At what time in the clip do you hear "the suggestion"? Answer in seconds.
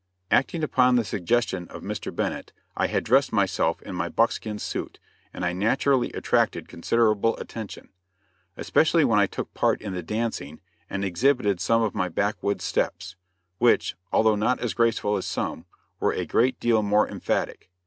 0.95-1.67